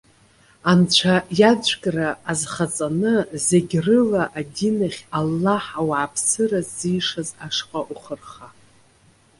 Анцәа 0.71 1.15
иаӡәкра 1.39 2.09
азхаҵаны, 2.31 3.15
зегьрыла 3.45 4.23
адинахь, 4.39 5.01
Аллаҳ 5.17 5.65
ауааԥсыра 5.79 6.59
ззишаз 6.67 7.29
ашҟа 7.45 7.79
ухы 7.93 8.15
рха! 8.19 8.47